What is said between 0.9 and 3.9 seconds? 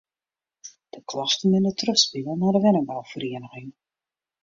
De klachten binne trochspile nei de wenningbouferieniging.